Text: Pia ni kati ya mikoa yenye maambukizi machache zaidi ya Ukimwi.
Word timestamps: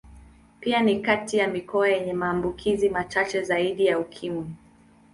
Pia 0.59 0.81
ni 0.81 0.99
kati 0.99 1.37
ya 1.37 1.47
mikoa 1.47 1.89
yenye 1.89 2.13
maambukizi 2.13 2.89
machache 2.89 3.43
zaidi 3.43 3.85
ya 3.85 3.99
Ukimwi. 3.99 4.45